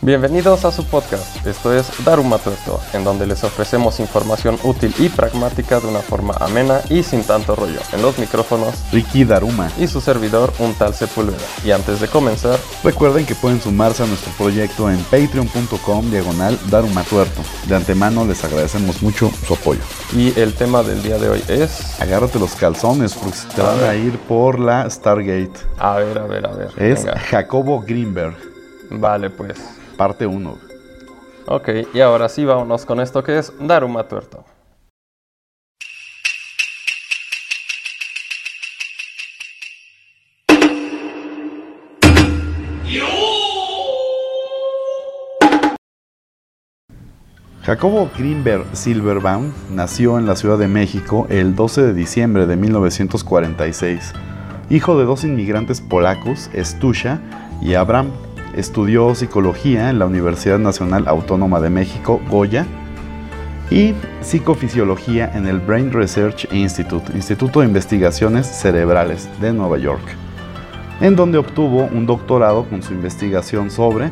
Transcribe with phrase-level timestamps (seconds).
[0.00, 5.08] Bienvenidos a su podcast, esto es Daruma Tuerto, en donde les ofrecemos información útil y
[5.08, 7.80] pragmática de una forma amena y sin tanto rollo.
[7.92, 9.72] En los micrófonos, Ricky Daruma.
[9.76, 11.42] Y su servidor, un tal Sepúlveda.
[11.64, 17.02] Y antes de comenzar, recuerden que pueden sumarse a nuestro proyecto en patreon.com diagonal Daruma
[17.02, 17.42] Tuerto.
[17.66, 19.80] De antemano les agradecemos mucho su apoyo.
[20.14, 22.00] Y el tema del día de hoy es...
[22.00, 25.58] Agárrate los calzones porque te van a ir por la Stargate.
[25.76, 26.70] A ver, a ver, a ver.
[26.80, 28.36] Es Jacobo Greenberg.
[28.90, 29.58] Vale, pues
[29.98, 30.58] parte 1.
[31.46, 34.44] Ok, y ahora sí vámonos con esto que es Daruma Tuerto.
[47.68, 54.14] Jacobo Greenberg Silverbaum nació en la Ciudad de México el 12 de diciembre de 1946,
[54.70, 57.20] hijo de dos inmigrantes polacos, Stusha
[57.60, 58.10] y Abraham.
[58.58, 62.66] Estudió psicología en la Universidad Nacional Autónoma de México, Goya,
[63.70, 70.02] y psicofisiología en el Brain Research Institute, Instituto de Investigaciones Cerebrales de Nueva York,
[71.00, 74.10] en donde obtuvo un doctorado con su investigación sobre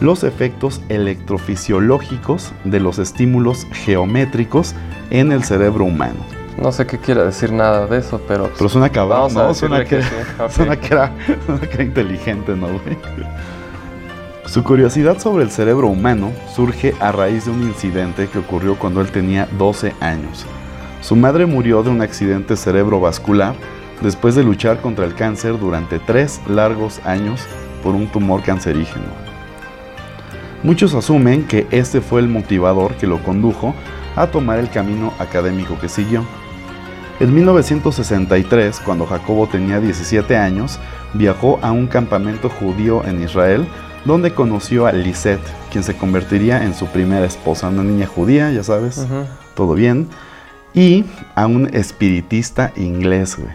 [0.00, 4.74] los efectos electrofisiológicos de los estímulos geométricos
[5.10, 6.18] en el cerebro humano.
[6.60, 8.50] No sé qué quiere decir nada de eso, pero...
[8.58, 9.54] Pero suena cabrón, ¿no?
[9.54, 10.02] Suena que,
[10.50, 11.12] suena que, era,
[11.78, 12.96] inteligente, ¿no, güey?
[14.46, 19.00] Su curiosidad sobre el cerebro humano surge a raíz de un incidente que ocurrió cuando
[19.00, 20.44] él tenía 12 años.
[21.00, 23.54] Su madre murió de un accidente cerebrovascular
[24.02, 27.40] después de luchar contra el cáncer durante tres largos años
[27.82, 29.06] por un tumor cancerígeno.
[30.62, 33.74] Muchos asumen que este fue el motivador que lo condujo
[34.14, 36.22] a tomar el camino académico que siguió.
[37.18, 40.78] En 1963, cuando Jacobo tenía 17 años,
[41.14, 43.66] viajó a un campamento judío en Israel
[44.04, 48.62] donde conoció a Lisette, quien se convertiría en su primera esposa, una niña judía, ya
[48.62, 49.06] sabes,
[49.54, 50.08] todo bien,
[50.74, 53.54] y a un espiritista inglés, güey,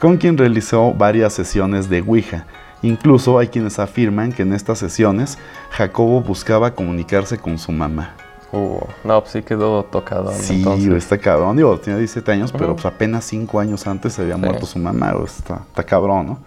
[0.00, 2.46] con quien realizó varias sesiones de Ouija.
[2.82, 5.38] Incluso hay quienes afirman que en estas sesiones
[5.70, 8.14] Jacobo buscaba comunicarse con su mamá.
[8.52, 10.32] Uh, no, pues sí quedó tocado.
[10.32, 10.64] Sí,
[10.94, 11.56] está cabrón.
[11.56, 15.14] Digo, tenía 17 años, pero pues apenas 5 años antes se había muerto su mamá.
[15.24, 16.38] Está, está cabrón, ¿no?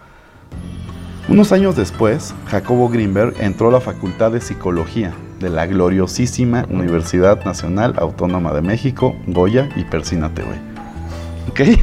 [1.30, 7.44] Unos años después, Jacobo Greenberg entró a la Facultad de Psicología de la gloriosísima Universidad
[7.44, 10.58] Nacional Autónoma de México, Goya y Persínate, güey.
[11.48, 11.80] ¿Ok?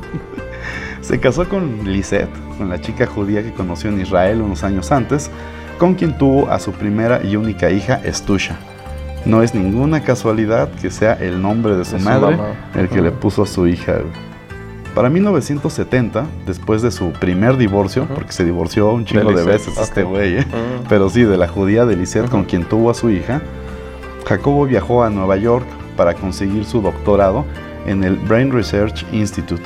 [1.02, 5.30] Se casó con Lisette, con la chica judía que conoció en Israel unos años antes,
[5.76, 8.56] con quien tuvo a su primera y única hija, Estusha.
[9.26, 12.38] No es ninguna casualidad que sea el nombre de su madre
[12.74, 13.98] el que le puso a su hija.
[14.94, 20.02] Para 1970, después de su primer divorcio, porque se divorció un chingo de, veces este
[20.02, 20.46] güey, ¿eh?
[20.88, 23.40] pero sí, de la judía de Lisette con quien tuvo a su hija,
[24.26, 27.44] Jacobo viajó a Nueva York para conseguir su doctorado
[27.86, 29.62] en el Brain Research Institute.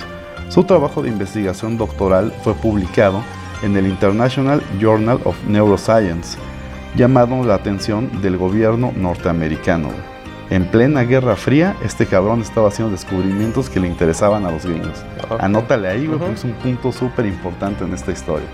[0.51, 3.23] Su trabajo de investigación doctoral fue publicado
[3.63, 6.39] en el International Journal of Neuroscience,
[6.97, 9.89] llamando la atención del gobierno norteamericano.
[10.51, 15.03] En plena Guerra Fría, este cabrón estaba haciendo descubrimientos que le interesaban a los gringos.
[15.39, 18.47] Anótale ahí, güey, porque es un punto súper importante en esta historia.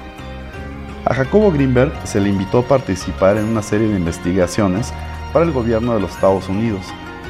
[1.04, 4.92] A Jacobo Greenberg se le invitó a participar en una serie de investigaciones
[5.32, 6.82] para el gobierno de los Estados Unidos,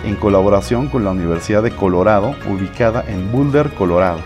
[0.05, 4.21] en colaboración con la Universidad de Colorado, ubicada en Boulder, Colorado.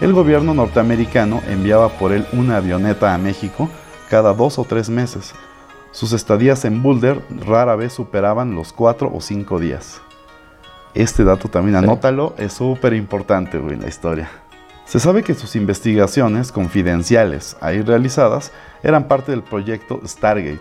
[0.00, 3.70] El gobierno norteamericano enviaba por él una avioneta a México
[4.10, 5.34] cada dos o tres meses
[5.94, 10.00] sus estadías en Boulder rara vez superaban los cuatro o cinco días.
[10.92, 14.28] Este dato también, anótalo, es súper importante en la historia.
[14.86, 18.52] Se sabe que sus investigaciones confidenciales ahí realizadas
[18.82, 20.60] eran parte del proyecto Stargate,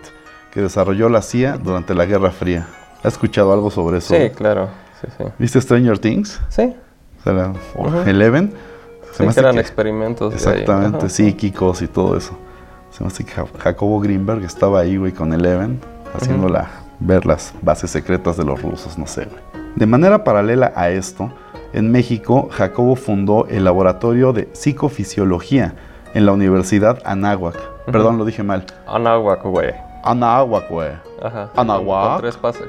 [0.51, 2.67] que desarrolló la CIA durante la Guerra Fría.
[3.03, 4.15] ¿Has escuchado algo sobre eso?
[4.15, 4.69] Sí, claro.
[5.37, 6.39] ¿Viste Stranger Things?
[6.49, 6.73] Sí.
[8.05, 8.53] Eleven.
[9.11, 10.33] Se eran experimentos.
[10.33, 12.37] Exactamente, psíquicos y todo eso.
[12.91, 15.81] Se me hace que Jacobo Greenberg estaba ahí, güey, con Eleven,
[16.13, 16.69] haciéndola
[16.99, 19.41] ver las bases secretas de los rusos, no sé, güey.
[19.75, 21.31] De manera paralela a esto,
[21.73, 25.73] en México, Jacobo fundó el Laboratorio de Psicofisiología
[26.13, 27.57] en la Universidad Anáhuac.
[27.85, 28.65] Perdón, lo dije mal.
[28.85, 29.73] Anáhuac, güey.
[30.03, 30.91] Anáhuac, güey.
[31.21, 31.49] Ajá.
[31.55, 32.21] Anáhuac.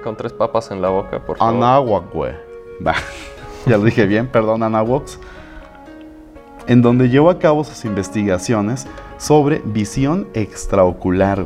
[0.02, 1.54] Con tres, papas en la boca, por favor.
[1.54, 2.32] Anáhuac, güey.
[3.66, 5.04] ya lo dije bien, perdón, Anáhuac.
[6.66, 8.86] En donde llevó a cabo sus investigaciones
[9.18, 11.44] sobre visión extraocular.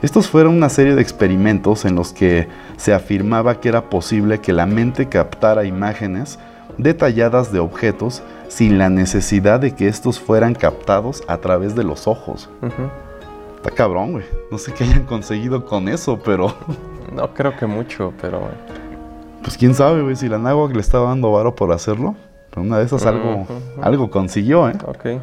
[0.00, 4.52] Estos fueron una serie de experimentos en los que se afirmaba que era posible que
[4.54, 6.38] la mente captara imágenes
[6.78, 12.06] detalladas de objetos sin la necesidad de que estos fueran captados a través de los
[12.06, 12.48] ojos.
[13.56, 14.24] Está cabrón, güey.
[14.50, 16.54] No sé qué hayan conseguido con eso, pero...
[17.12, 18.48] No creo que mucho, pero...
[19.42, 22.16] Pues quién sabe, güey, si la Nahuac le estaba dando varo por hacerlo.
[22.50, 23.46] Pero una de esas algo,
[23.80, 24.74] algo consiguió, ¿eh?
[24.86, 25.22] Ok.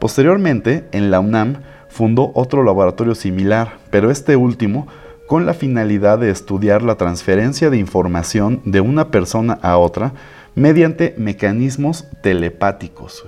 [0.00, 4.88] Posteriormente, en la UNAM, fundó otro laboratorio similar, pero este último
[5.28, 10.12] con la finalidad de estudiar la transferencia de información de una persona a otra
[10.54, 13.24] mediante mecanismos telepáticos.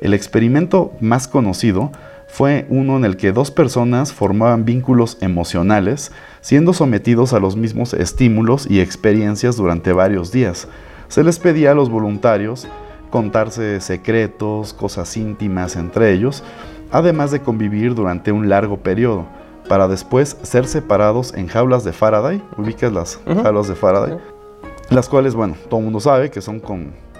[0.00, 1.92] El experimento más conocido
[2.26, 7.92] fue uno en el que dos personas formaban vínculos emocionales, siendo sometidos a los mismos
[7.94, 10.66] estímulos y experiencias durante varios días.
[11.08, 12.66] Se les pedía a los voluntarios
[13.10, 16.42] contarse secretos, cosas íntimas entre ellos,
[16.90, 19.26] además de convivir durante un largo periodo,
[19.68, 24.16] para después ser separados en jaulas de Faraday, ubicas las jaulas de Faraday,
[24.92, 26.60] las cuales, bueno, todo el mundo sabe que son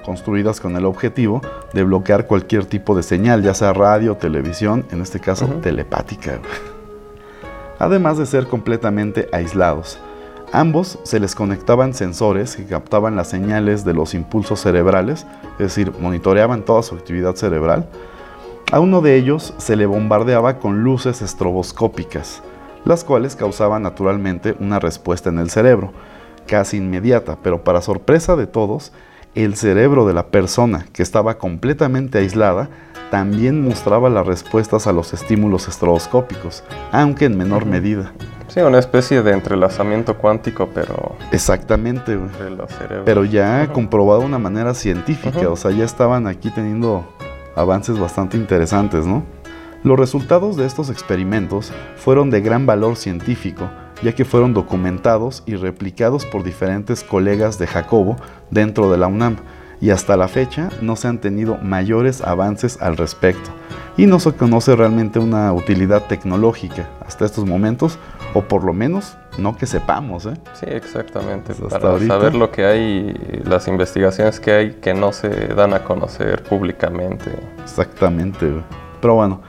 [0.05, 1.41] construidas con el objetivo
[1.73, 6.39] de bloquear cualquier tipo de señal, ya sea radio, televisión, en este caso telepática.
[7.79, 9.99] Además de ser completamente aislados.
[10.53, 15.93] Ambos se les conectaban sensores que captaban las señales de los impulsos cerebrales, es decir,
[15.99, 17.89] monitoreaban toda su actividad cerebral.
[18.71, 22.43] A uno de ellos se le bombardeaba con luces estroboscópicas,
[22.85, 25.93] las cuales causaban naturalmente una respuesta en el cerebro,
[26.53, 28.93] casi inmediata, pero para sorpresa de todos,
[29.35, 32.69] el cerebro de la persona que estaba completamente aislada
[33.11, 38.13] también mostraba las respuestas a los estímulos estroboscópicos, aunque en menor medida.
[38.49, 41.17] Sí, una especie de entrelazamiento cuántico, pero...
[41.31, 42.29] Exactamente, güey.
[43.07, 47.09] Pero ya comprobado de una manera científica, o sea, ya estaban aquí teniendo
[47.57, 49.23] avances bastante interesantes, ¿no?
[49.85, 53.71] Los resultados de estos experimentos fueron de gran valor científico,
[54.03, 58.17] ya que fueron documentados y replicados por diferentes colegas de Jacobo
[58.51, 59.37] dentro de la UNAM,
[59.81, 63.51] y hasta la fecha no se han tenido mayores avances al respecto,
[63.97, 67.99] y no se conoce realmente una utilidad tecnológica hasta estos momentos,
[68.35, 70.27] o por lo menos no que sepamos.
[70.27, 70.35] ¿eh?
[70.55, 71.55] Sí, exactamente.
[71.55, 75.85] Pues para saber lo que hay, las investigaciones que hay que no se dan a
[75.85, 77.31] conocer públicamente.
[77.63, 78.63] Exactamente.
[79.01, 79.43] Pero bueno,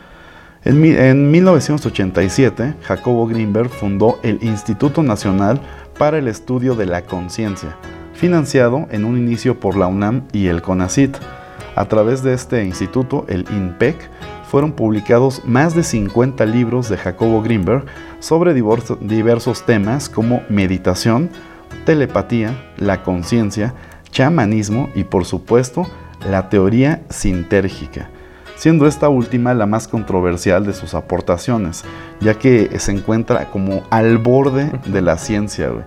[0.65, 5.61] en, en 1987, Jacobo Greenberg fundó el Instituto Nacional
[5.97, 7.77] para el Estudio de la Conciencia,
[8.13, 11.17] financiado en un inicio por la UNAM y el CONACIT.
[11.75, 13.95] A través de este instituto, el INPEC,
[14.53, 17.85] fueron publicados más de 50 libros de Jacobo Greenberg
[18.19, 21.31] sobre diversos temas como meditación,
[21.85, 23.73] telepatía, la conciencia,
[24.11, 25.87] chamanismo y por supuesto
[26.29, 28.11] la teoría sintérgica,
[28.63, 31.83] siendo esta última la más controversial de sus aportaciones,
[32.21, 35.69] ya que se encuentra como al borde de la ciencia.
[35.69, 35.83] O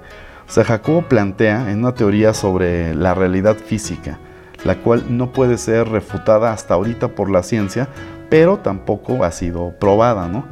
[0.46, 4.18] sea, Jacobo plantea en una teoría sobre la realidad física,
[4.62, 7.88] la cual no puede ser refutada hasta ahorita por la ciencia,
[8.28, 10.44] pero tampoco ha sido probada, ¿no?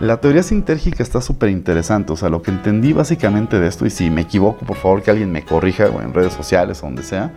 [0.00, 3.90] La teoría sintérgica está súper interesante, o sea, lo que entendí básicamente de esto, y
[3.90, 7.04] si me equivoco, por favor que alguien me corrija o en redes sociales o donde
[7.04, 7.32] sea,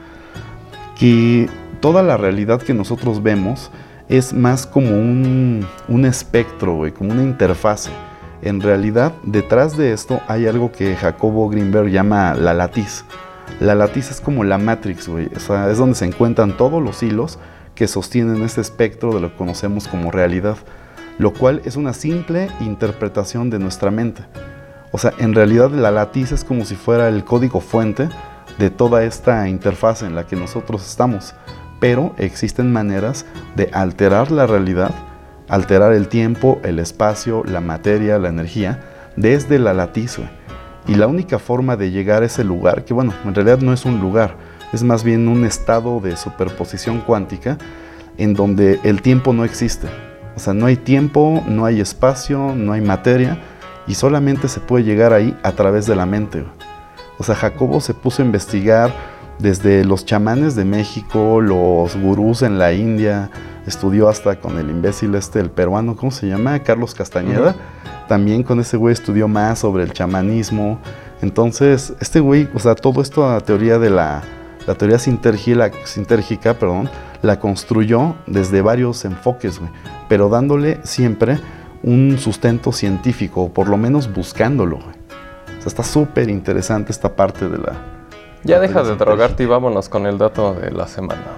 [1.00, 3.72] que toda la realidad que nosotros vemos
[4.10, 7.92] es más como un, un espectro, como una interfase.
[8.42, 13.04] En realidad, detrás de esto hay algo que Jacobo Greenberg llama la latiz.
[13.60, 15.30] La latiz es como la Matrix, güey.
[15.36, 17.40] O sea, es donde se encuentran todos los hilos
[17.74, 20.58] que sostienen este espectro de lo que conocemos como realidad,
[21.18, 24.24] lo cual es una simple interpretación de nuestra mente.
[24.92, 28.10] O sea, en realidad la latiz es como si fuera el código fuente
[28.58, 31.36] de toda esta interfaz en la que nosotros estamos,
[31.80, 34.92] pero existen maneras de alterar la realidad,
[35.48, 38.84] alterar el tiempo, el espacio, la materia, la energía,
[39.16, 40.18] desde la latiz.
[40.88, 43.86] Y la única forma de llegar a ese lugar, que bueno, en realidad no es
[43.86, 44.36] un lugar,
[44.74, 47.58] es más bien un estado de superposición cuántica
[48.18, 49.88] en donde el tiempo no existe.
[50.36, 53.38] O sea, no hay tiempo, no hay espacio, no hay materia
[53.88, 56.44] y solamente se puede llegar ahí a través de la mente.
[57.18, 58.92] O sea, Jacobo se puso a investigar
[59.40, 63.30] desde los chamanes de México, los gurús en la India,
[63.66, 66.60] estudió hasta con el imbécil este, el peruano, ¿cómo se llama?
[66.60, 67.56] Carlos Castañeda.
[68.08, 70.80] También con ese güey estudió más sobre el chamanismo.
[71.22, 74.24] Entonces, este güey, o sea, todo esto a teoría de la
[74.68, 76.90] la teoría sintérgica, perdón,
[77.22, 79.62] la construyó desde varios enfoques,
[80.10, 81.40] pero dándole siempre
[81.84, 84.76] un sustento científico, o por lo menos buscándolo.
[84.76, 87.97] O sea, está súper interesante esta parte de la...
[88.48, 91.36] Ya deja de drogarte y vámonos con el dato de la semana.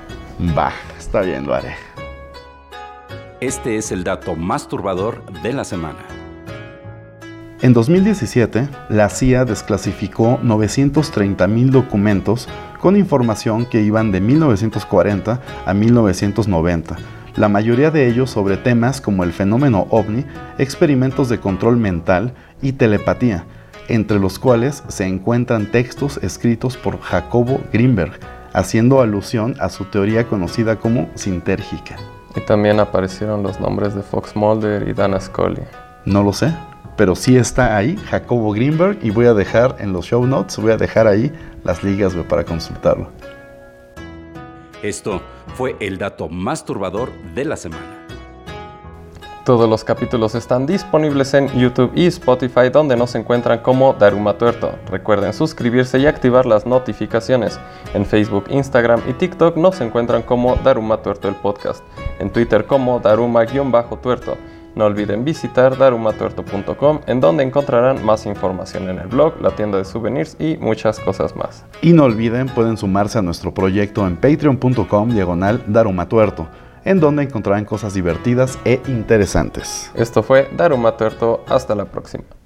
[0.56, 1.74] Va, está bien, lo haré.
[3.40, 5.98] Este es el dato más turbador de la semana.
[7.64, 12.48] En 2017, la CIA desclasificó 930.000 documentos
[12.80, 16.96] con información que iban de 1940 a 1990,
[17.38, 20.26] la mayoría de ellos sobre temas como el fenómeno ovni,
[20.60, 23.46] experimentos de control mental y telepatía,
[23.90, 28.20] entre los cuales se encuentran textos escritos por Jacobo Greenberg,
[28.54, 31.98] haciendo alusión a su teoría conocida como sintérgica.
[32.36, 35.64] Y también aparecieron los nombres de Fox Mulder y Dana Scully.
[36.06, 36.54] No lo sé,
[36.96, 40.72] pero sí está ahí Jacobo Greenberg y voy a dejar en los show notes, voy
[40.72, 41.32] a dejar ahí
[41.64, 43.10] las ligas para consultarlo.
[44.84, 45.22] Esto
[45.56, 47.99] fue el dato más turbador de la semana.
[49.46, 54.74] Todos los capítulos están disponibles en YouTube y Spotify donde nos encuentran como Daruma Tuerto.
[54.92, 57.60] Recuerden suscribirse y activar las notificaciones.
[57.94, 61.84] En Facebook, Instagram y TikTok nos encuentran como Daruma Tuerto el podcast.
[62.20, 64.38] En Twitter como Daruma-tuerto.
[64.76, 69.86] No olviden visitar darumatuerto.com en donde encontrarán más información en el blog, la tienda de
[69.86, 71.66] souvenirs y muchas cosas más.
[71.82, 76.48] Y no olviden, pueden sumarse a nuestro proyecto en patreon.com diagonal darumatuerto
[76.86, 79.92] en donde encontrarán cosas divertidas e interesantes.
[79.96, 82.39] Esto fue Daruma Tuerto, hasta la próxima.